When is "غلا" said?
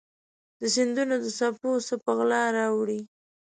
2.17-2.43